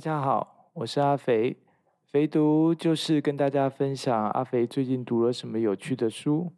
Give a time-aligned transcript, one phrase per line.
[0.00, 1.58] 大家好，我是阿肥。
[2.06, 6.50] 肥读就是跟大家分享阿肥最近读了什么有趣的书，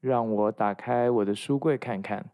[0.00, 2.30] 让我打开我的书柜看看。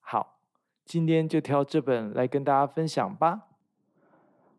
[0.00, 0.40] 好，
[0.84, 3.42] 今天就挑这本来跟大家分享吧。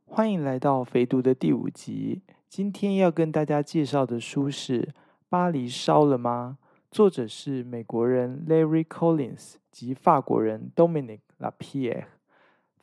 [0.05, 2.21] 欢迎来到肥读的第五集。
[2.47, 4.81] 今天要跟大家介绍的书是
[5.27, 6.57] 《巴黎烧了吗》，
[6.89, 12.05] 作者是美国人 Larry Collins 及法国人 Dominic Lapierre。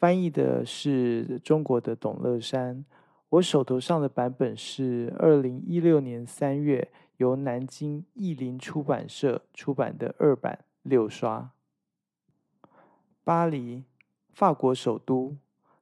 [0.03, 2.85] 翻译的是中国的董乐山，
[3.29, 11.53] 我手头上的版本是二零一六年三月由南京译林出版社出版的二版六刷。
[13.23, 13.85] 巴黎，
[14.33, 15.37] 法国首都，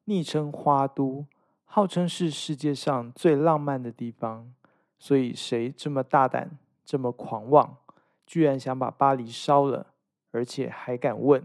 [0.04, 1.24] 昵称花都，
[1.64, 4.52] 号称是世界上最浪漫的地方。
[4.98, 7.78] 所以，谁这么大胆，这么狂妄，
[8.26, 9.94] 居然想把巴黎烧了，
[10.30, 11.42] 而且还敢问：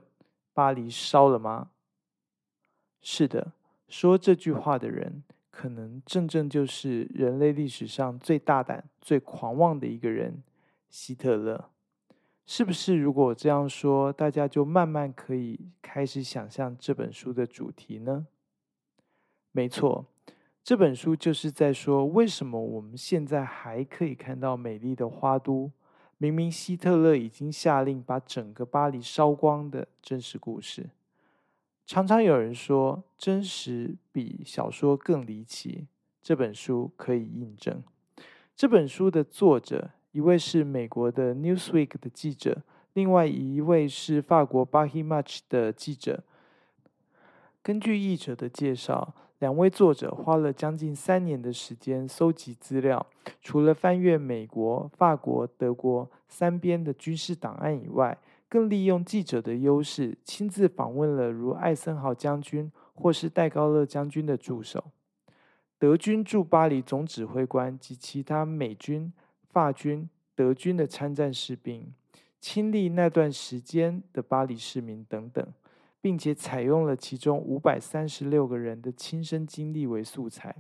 [0.53, 1.69] 巴黎烧了吗？
[3.07, 3.53] 是的，
[3.87, 10.41] 说这句话的人，可能正正就是人类历史上最大胆、最狂妄的一个人——
[10.89, 11.69] 希特勒。
[12.47, 12.95] 是不是？
[12.97, 18.25] 如果这样说，大家就慢慢可以开始想象这本书的主题呢？
[19.51, 20.07] 没错，
[20.63, 25.71] 这本书就是在说，为什么我们现在还可以看到美丽的花都，
[26.17, 30.89] 明明希特勒已经下令把整个巴黎烧光的真实故事。
[31.85, 35.85] 常常有人说，真实比小说更离奇。
[36.23, 37.83] 这本书可以印证。
[38.55, 42.63] 这本书的作者，一位是美国的《Newsweek》的记者，
[42.93, 46.23] 另外一位是法国《b a h i m a c h 的记者。
[47.61, 53.05] 根据译者的介绍，两位作者花了将近三年的时间搜集资料，
[53.43, 58.17] 除了翻阅美国、法国、德国三边的军事档案以外，
[58.55, 64.81] 更利用记者的优势，亲自访问了如艾森豪将军或是戴高乐将军的助手、
[65.77, 69.11] 德军驻巴黎总指挥官及其他美军、
[69.49, 71.93] 法军、德军的参战士兵，
[72.39, 75.45] 亲历那段时间的巴黎市民等等，
[75.99, 80.55] 并且采用了其中五百三十六个人的亲身经历为素材，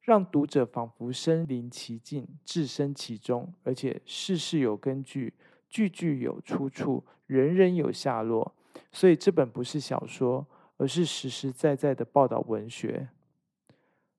[0.00, 5.34] 让读者仿佛身临其境、置身其中，而且事事有根据。
[5.68, 8.54] 句句有出处，人人有下落，
[8.90, 10.46] 所以这本不是小说，
[10.76, 13.08] 而是实实在在的报道文学。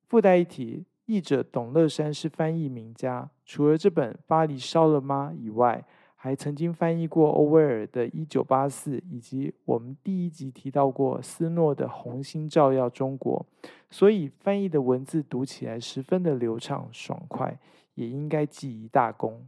[0.07, 13.45] 附带一提，译者董乐山是翻译名家，除了这本《巴黎烧了吗》以外，还曾经翻译过欧威尔的《一九八四》，以及我们第一集提到过斯诺的《红星照耀中国》，
[13.89, 17.57] 所以翻译的文字读起来十分的流畅爽快，
[17.93, 19.47] 也应该记一大功。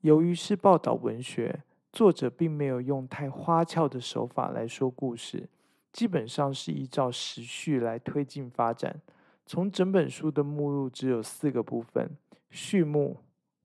[0.00, 1.62] 由于是报道文学，
[1.92, 5.48] 作者并没有用太花俏的手法来说故事，
[5.92, 9.00] 基本上是依照时序来推进发展。
[9.44, 12.16] 从整本书的目录只有四个部分：
[12.50, 13.18] 序幕、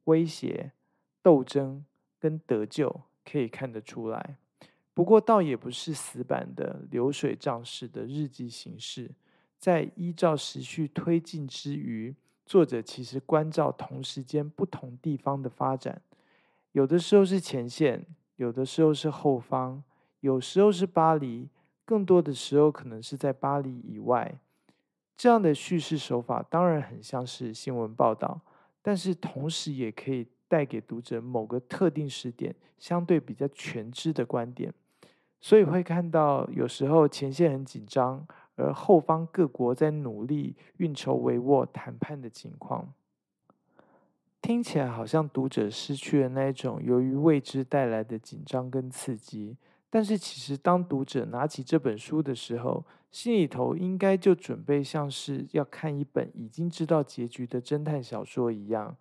[0.06, 0.74] 威胁、
[1.22, 1.86] 斗争
[2.20, 4.38] 跟得救，可以看得出来。
[4.94, 9.12] 不过，倒也不是死板的流水账式的日记形式，
[9.58, 12.14] 在依照时序推进之余，
[12.46, 16.02] 作者其实关照同时间不同地方的发展。
[16.76, 18.06] 有的时候是前线，
[18.36, 19.82] 有的时候是后方，
[20.20, 21.48] 有时候是巴黎，
[21.86, 24.38] 更多的时候可能是在巴黎以外。
[25.16, 28.42] 这样的叙事手法当然很像是新闻报道，
[28.82, 34.74] 但是同时也可以带给读者某个特定时点相对比较全知的观点。
[35.40, 42.92] 所以会看到有时候前线很紧张，而后方各国在努力运筹帷幄谈判的情况。
[44.46, 49.58] 听起来好像读者失去了那一种由于未知带来的紧张跟刺激，
[49.90, 58.96] 但是其实当读者拿起这本书的时候，心里头应该就准备像是要看一本已经知道结局的侦探小说一样。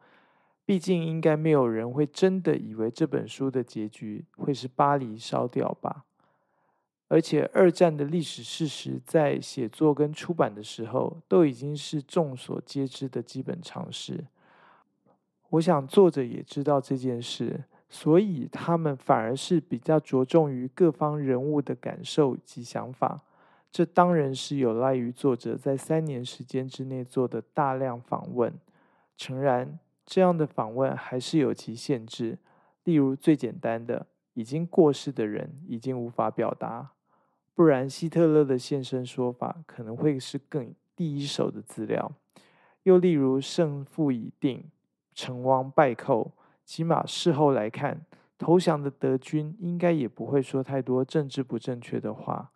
[0.65, 6.07] 毕竟应该没有人会真的以为这本书的结局会是巴黎烧掉吧？
[7.09, 14.25] 而且二战的历史事实在写作跟出版的时候都已经是众所皆知的基本常识。
[15.55, 23.23] 我想作者也知道这件事，所以他们反而是比较着重于各方人物的感受及想法。
[23.71, 28.53] 这当然是有赖于作者在三年时间之内做的大量访问。
[29.17, 32.37] 诚然，这样的访问还是有其限制，
[32.83, 36.95] 例如最简单的，已经过世的人已经无法表达；
[37.55, 42.11] 不然，希特勒的现身说法可能会是更第一手的资料。
[42.83, 44.65] 又例如胜负已定。
[45.15, 46.33] 成王败寇，
[46.65, 48.05] 起码事后来看，
[48.37, 52.51] 投降的德军应该也不会说太多政治不正确的话。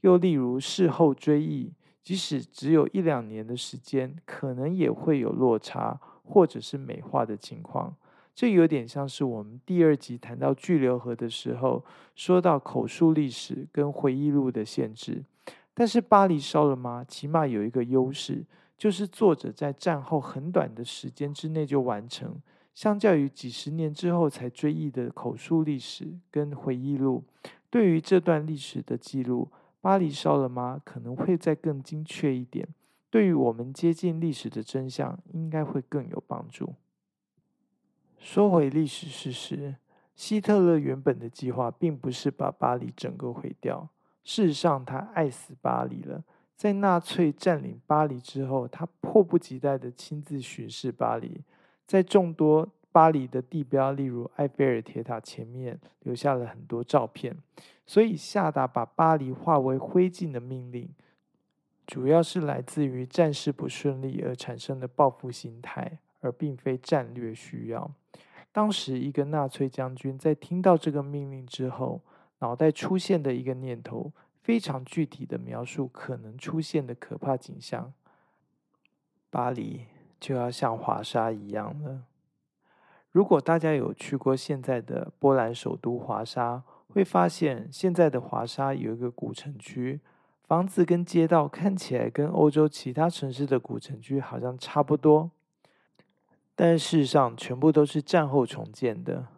[0.00, 1.72] 又例如事后追忆，
[2.02, 7.94] 即使只有一两年的时间，可能也会有落差或者是美化的情况。
[8.34, 11.84] 这有点像是我们第二集谈到巨流河的时候，
[12.14, 15.24] 说到口述历史跟回忆录的限制。
[15.74, 17.04] 但是巴黎烧了吗？
[17.06, 18.44] 起码有一个优势，
[18.78, 22.40] 就是作者在战后很短的时间之内就完成。
[22.72, 27.24] 相较于几十年之后才追忆的口述历史跟回忆录，
[27.68, 29.48] 对于这段历史的记录，
[29.80, 30.80] 巴黎烧了吗？
[30.84, 32.68] 可能会再更精确一点。
[33.10, 36.74] 对于我们接近历史的真相，应该会更有帮助。
[38.16, 39.74] 说回历史事实，
[40.14, 43.88] 希特勒原本的计划并不是把巴黎整个毁掉。
[44.22, 46.22] 事实上，他爱死巴黎了。
[46.58, 51.40] 在纳粹占领巴黎之后，他迫不及待的亲自巡视巴黎。
[51.86, 57.36] 在众多巴黎的地标，例如埃菲尔铁塔前面，留下了很多照片。
[57.86, 60.90] 所以下达把巴黎化为灰烬的命令，
[61.86, 67.88] 主要是来自于战事不顺利而产生的报复心态，而并非战略需要。
[68.50, 72.00] 当时，一个纳粹将军在听到这个命令之后，
[72.40, 74.10] 脑袋出现的一个念头，
[74.48, 77.92] 非常具体的描述可能出现的可怕景象：
[79.28, 79.88] 巴黎。
[80.18, 82.02] 就要像华沙一样了。
[83.12, 90.00] 如果大家有去过现在的波兰首都华沙，会发现现在的华沙有一个古城区，
[90.42, 95.30] 房子跟街道看起来跟欧洲其他城市的古城区好像差不多，
[96.56, 99.28] 但事实上全部都是战后重建的，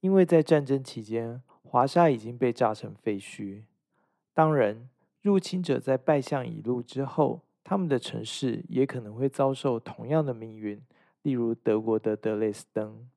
[0.00, 3.62] 因为在战争期间，华沙已经被炸成废墟。
[4.38, 4.88] 当然，
[5.20, 7.42] 入侵者在败相已露之后。
[7.64, 10.80] 他们的城市也可能会遭受同样的命运，
[11.22, 13.10] 例如德国的德累斯登。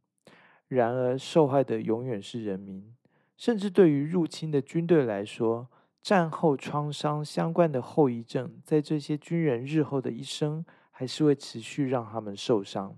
[0.67, 2.95] 然而，受害的永远是人民。
[3.37, 5.69] 甚至对于入侵的军队来说，
[6.01, 12.97] 战后创伤相关的后遗症，在这些军人日后的一生，还是会持续让他们受伤。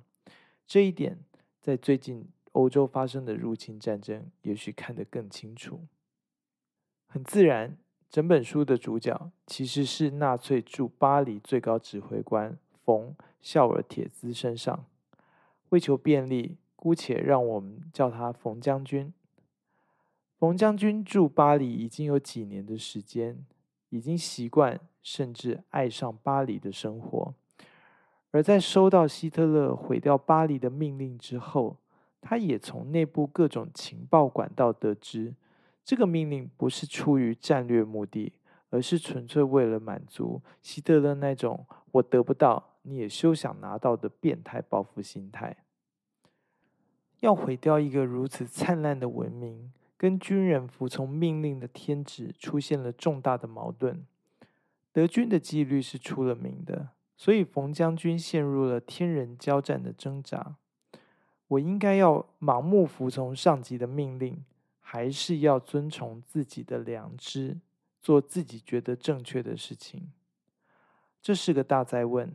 [0.65, 1.19] 这一点，
[1.59, 5.81] 在最近欧洲发生的入侵战争，也许看得更清楚。
[7.05, 7.77] 很自然。
[8.13, 12.55] 整本书的主角其实是纳粹驻巴黎最高指挥官
[12.85, 13.07] 冯·
[13.41, 14.85] 肖尔铁兹身上。
[15.69, 19.11] 为求便利，姑且让我们叫他冯将军。
[20.37, 23.43] 冯将军驻巴黎已经有几年的时间，
[23.89, 27.33] 已经习惯甚至爱上巴黎的生活。
[28.29, 31.77] 而在收到希特勒毁掉巴黎的命令之后，
[32.21, 35.33] 他也从内部各种情报管道得知。
[35.85, 38.33] 这个命令不是出于战略目的，
[38.69, 45.57] 而是纯粹为了满足希特勒那种“我得不到，你也休想拿到”的变态报复心态。
[47.19, 54.05] 要毁掉一个如此灿烂的文明，跟军人服从命令的天职出现了重大的矛盾。
[54.91, 60.55] 德军的纪律是出了名的，所以冯将军陷入了天人交战的挣扎。
[61.47, 64.43] 我应该要盲目服从上级的命令。
[64.93, 67.57] 还是要遵从自己的良知，
[67.99, 70.11] 做自己觉得正确的事情。
[71.19, 72.31] 这是个大灾问，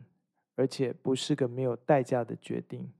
[0.55, 2.91] 而且不是个没有代价的决定。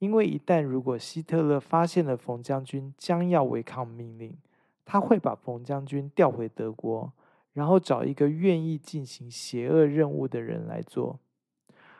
[0.00, 4.36] 因为一旦如果希特勒发现了冯将军将要违抗命令，
[4.84, 7.12] 他会把冯将军调回德国，
[7.52, 11.20] 然后找一个愿意进行邪恶任务的人来做。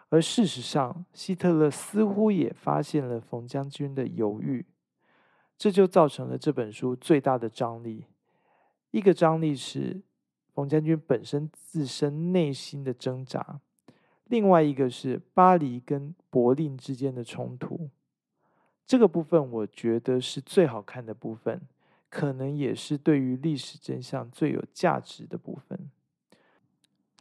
[0.09, 4.67] 而事实上，希特勒似乎也发现了冯将军的犹豫。
[5.59, 8.07] 这就造成了这本书最大的张力。
[8.93, 10.01] 一个张力是
[10.55, 13.61] 冯将军本身自身内心的挣扎，
[14.27, 17.91] 另外一个是巴黎跟柏林之间的冲突。
[18.87, 21.61] 这个部分我觉得是最好看的部分，
[22.09, 25.91] 可能也是对于历史真相最有价值的部分。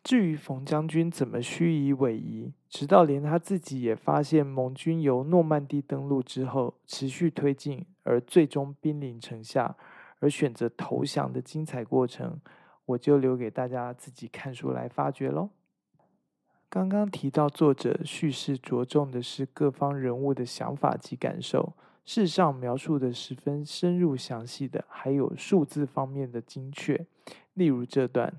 [0.07, 9.75] 至于冯将军怎么虚以委蛇，直到连他自己也发现盟军由诺曼底登陆之后持续推进，而最终兵临城下，
[10.19, 12.39] 而选择投降的精彩过程，
[12.85, 15.49] 我就留给大家自己看书来发掘喽。
[16.69, 21.73] 刚刚提到作者叙事着重的是各方人物的想法及感受，
[22.05, 27.05] 事实上描述的十分深入详细的，还有数字方面的精确，
[27.55, 28.33] 例如这段。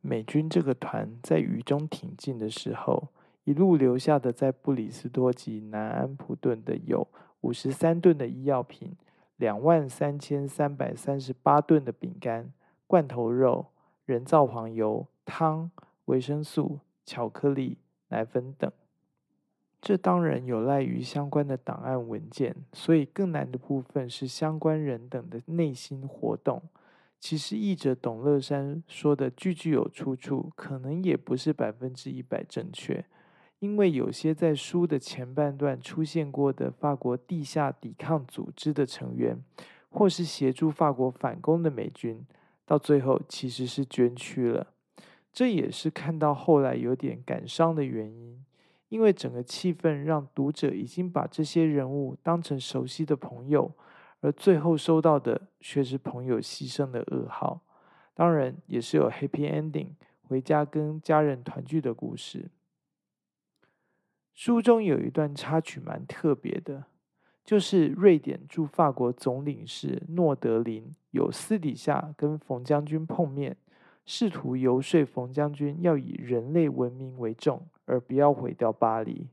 [0.00, 3.08] 美军这个团在雨中挺进的时候，
[3.44, 7.06] 一路留下的在布里斯托及南安普顿的有
[7.42, 8.96] 五十三吨的医药品，
[9.36, 12.52] 两万三千三百三十八吨的饼干、
[12.86, 13.66] 罐头肉、
[14.04, 15.70] 人造黄油、汤、
[16.06, 17.78] 维生素、巧克力、
[18.08, 18.70] 奶粉等。
[19.80, 26.62] 这当然有赖于相关的档案文件，所以更难的部分是相关人等的内心活动。
[27.20, 33.04] 其实译者董乐山说的句句有出处，可能也不是百分之一百正确，
[33.58, 39.38] 因为有些在书的前半段出现过的法国地下抵抗组织的成员，
[39.90, 42.24] 或是协助法国反攻的美军，
[42.64, 44.68] 到最后其实是捐躯了。
[45.30, 48.42] 这也是看到后来有点感伤的原因，
[48.88, 53.70] 因为整个气氛让读者已经把这些人物当成熟悉的朋友。
[54.20, 57.60] 而最后收到的却是朋友牺牲的噩耗，
[58.14, 59.92] 当然也是有 happy ending，
[60.28, 62.50] 回家跟家人团聚的故事。
[64.34, 66.84] 书中有一段插曲蛮特别的，
[67.44, 73.56] 就是瑞典驻法国总领事诺德林有私底下跟冯将军碰面，
[74.04, 79.28] 试图游说冯将军要以人类文明为重，而不要毁掉巴黎。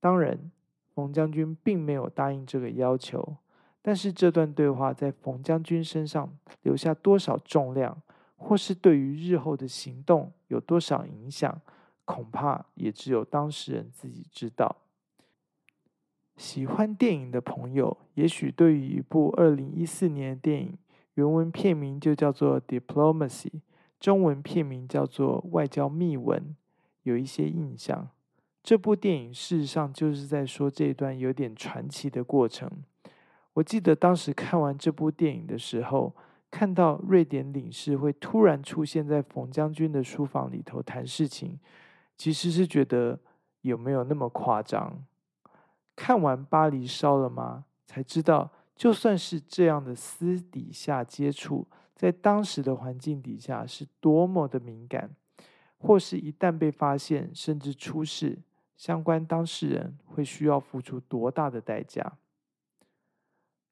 [0.00, 0.50] 当然，
[0.94, 3.36] 冯将军并没有答应这个要求。
[3.82, 6.30] 但是这段对话在冯将军身上
[6.62, 8.00] 留下多少重量，
[8.36, 11.60] 或是对于日后的行动有多少影响，
[12.04, 14.76] 恐怕也只有当事人自己知道。
[16.36, 20.78] 喜欢电影的朋友，也许对于一部二零一四年的电影，
[21.14, 23.50] 原文片名就叫做《Diplomacy》，
[23.98, 26.40] 中文片名叫做《外交秘闻》，
[27.02, 28.08] 有一些印象。
[28.62, 32.70] 这部电影事实上就是在说这段有点传奇的过程。
[33.54, 36.14] 我记得当时看完这部电影的时候，
[36.50, 41.58] 看到瑞典领事会突然出现在冯将军的书房里头谈事情，
[42.16, 43.18] 其实是觉得
[43.62, 45.04] 有没有那么夸张？
[45.96, 47.64] 看完巴黎烧了吗？
[47.86, 55.10] 才知道，就算是这样的私底下接触，在当时的环境底下是多么的敏感，
[55.76, 58.38] 或是一旦被发现，甚至出事，
[58.76, 62.16] 相关当事人会需要付出多大的代价？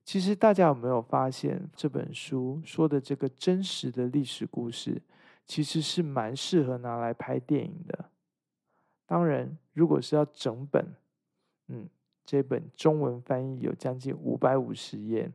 [0.08, 5.02] 其实大家有没有发现，这本书说的这个真实的历史故事，
[5.44, 8.06] 其实是蛮适合拿来拍电影的。
[9.04, 10.94] 当然，如果是要整本，
[11.66, 11.86] 嗯，
[12.24, 15.30] 这本中文翻译有将近五百五十页，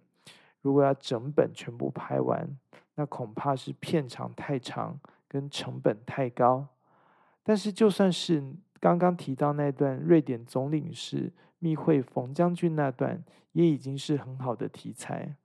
[0.64, 2.50] 如果要整本全部拍完，
[2.96, 6.68] 那恐怕是片长太长，跟成本太高。
[7.44, 8.44] 但是就算是
[8.84, 11.32] 刚刚提到那段瑞典总领事。
[11.60, 13.24] 密会冯将军那段
[13.54, 15.38] 也已经是很好的题材。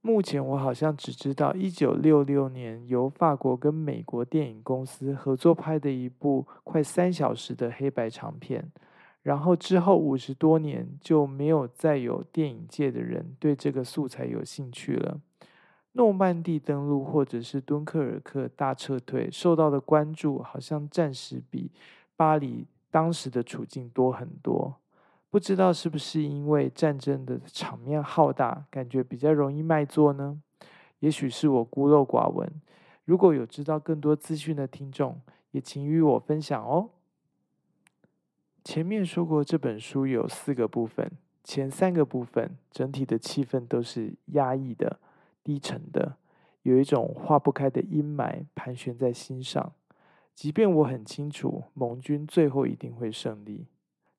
[0.00, 8.70] 目前我好像只知道一九六六年由法国跟美国电影公司合作拍的一部快三小时的黑白长片，
[9.22, 15.20] 然后之后五十多年就没有再有电影界的人对这个素材有兴趣了。
[15.94, 21.72] 诺曼底登陆或者是敦刻尔克大撤退受到的关注好像暂时比
[22.16, 24.76] 巴黎当时的处境多很多。
[25.30, 30.40] 不知道是不是因为战争的场面浩大，感觉比较容易卖座呢？
[31.00, 32.48] 也许是我孤陋寡闻。
[33.04, 36.90] 如果有知道更多资讯的听众，也请与我分享哦。
[38.62, 41.10] 前面说过，这本书有四个部分，
[41.42, 45.00] 前三个部分整体的气氛都是压抑的、
[45.42, 46.16] 低沉的，
[46.62, 49.72] 有一种化不开的阴霾盘旋在心上。
[50.34, 53.66] 即便我很清楚盟军最后一定会胜利。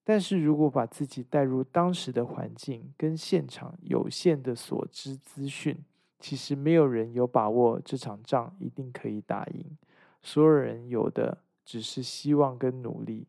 [0.03, 5.77] 但是如果把自己带入当时的环境跟现场有限的所知资讯，
[6.19, 9.65] 其实没有人有把握这场仗一定可以打赢。
[10.21, 13.27] 所有人有的只是希望跟努力。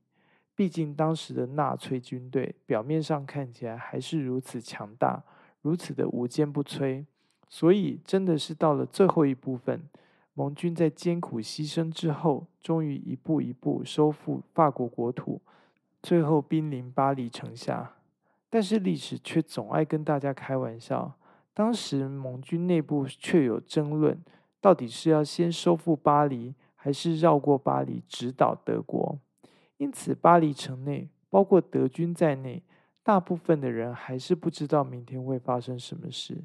[0.54, 5.22] 毕竟当时的纳粹军队表面上看起来还是如此强大，
[5.62, 7.04] 如此的无坚不摧。
[7.48, 9.82] 所以真的是到了最后一部分，
[10.38, 15.40] 盟军在艰苦牺牲之后，终于一步一步收复法国国土。
[16.02, 17.96] 最后濒临巴黎城下，
[18.50, 21.14] 但是历史却总爱跟大家开玩笑。
[21.54, 24.22] 当时盟军内部却有争论，
[24.60, 29.18] 到底是要先收复巴黎，还是绕过巴黎直捣德国？
[29.78, 32.62] 因此，巴黎城内包括德军在内，
[33.02, 36.44] 大部分的人还是不知道明天会发生什么事。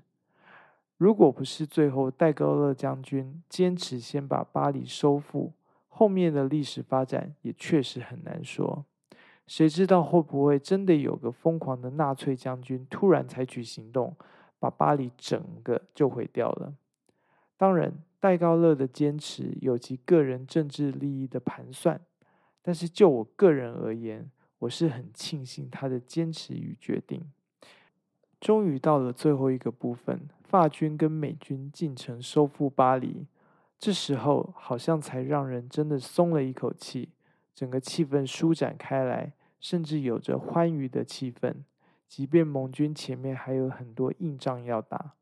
[1.02, 5.52] 如果不是最后戴高乐将军坚持先把巴黎收复，
[5.88, 8.86] 后面的历史发展也确实很难说。
[9.48, 14.16] 谁知道会不会真的有个疯狂的纳粹将军突然采取行动，
[14.60, 16.76] 把巴黎整个就毁掉了？
[17.58, 22.00] 当然，戴高乐的坚持有其个人政治利益的盘算，
[22.62, 24.30] 但是就我个人而言，
[24.60, 27.24] 我是很庆幸他的坚持与决定。
[28.40, 33.26] 终于到了最后一个部分，法军跟美军进城收复巴黎，
[33.80, 37.08] 这时候好像才让人真的松了一口气，
[37.56, 39.32] 整个气氛舒展开来。
[39.62, 41.54] 甚至有着欢愉的气氛，
[42.08, 45.14] 即便盟军前面还有很多硬仗要打。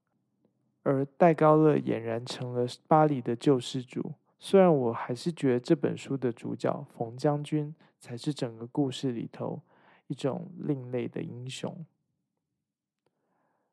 [0.81, 4.13] 而戴高乐俨然成了巴黎的救世主。
[4.39, 9.62] 虽然我还是觉得这本书的主角冯将军才是整个故事里头
[10.07, 11.86] 一种另类的英雄。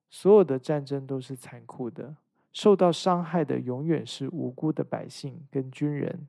[0.08, 2.16] 所有的战争都是残酷的，
[2.52, 6.28] 受到伤害的永远是无辜的百姓跟军人，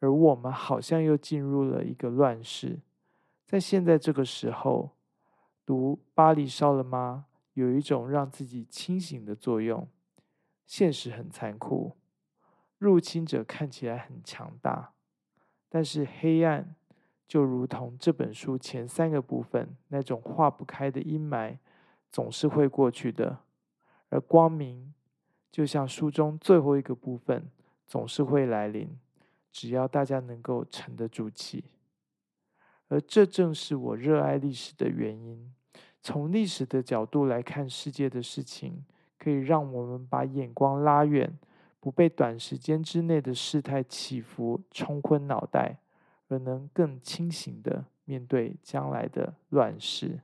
[0.00, 2.80] 而我们好像又进入了一个乱世。
[3.46, 4.90] 在现在这个时候，
[5.64, 9.86] 读《巴黎烧了吗》有一种让自己清醒的作用。
[10.66, 11.96] 现实很残酷，
[12.78, 14.92] 入侵者看起来很强大，
[15.68, 16.74] 但是黑暗
[17.28, 21.58] 就如同这本书前三个部分那种化不开的阴霾，
[22.12, 23.38] 总是会过去的；
[24.10, 24.92] 而光明
[25.50, 27.50] 就像书中最后一个部分，
[27.86, 28.88] 总是会来临，
[29.50, 31.64] 只要大家能够沉得住气。
[32.88, 35.52] 而这正是我热爱历史的原因。
[36.02, 38.84] 从历史的角度来看世界的事情，
[39.18, 41.38] 可以让我们把眼光拉远，
[41.80, 45.78] 不被短时间之内的事态起伏冲昏脑袋，
[46.28, 50.20] 而能更清醒的面对将来的乱世。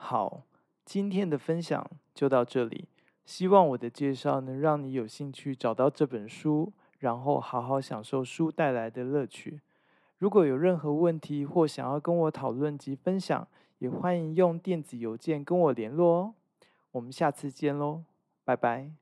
[0.00, 0.44] 好，
[0.84, 2.86] 今天的分享就到这里。
[3.26, 9.60] 希望我的介绍能让你有兴趣找到这本书，然后好好享受书带来的乐趣。
[10.18, 13.46] 如果有任何问题或想要跟我讨论及分享，
[13.80, 16.34] 也欢迎用电子邮件跟我联络哦。
[16.92, 18.04] 我们下次见喽，
[18.44, 18.92] 拜拜。